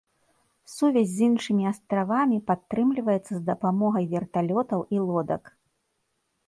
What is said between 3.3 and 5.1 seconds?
з дапамогай верталётаў і